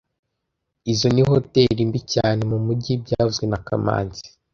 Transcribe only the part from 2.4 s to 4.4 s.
mumujyi byavuzwe na kamanzi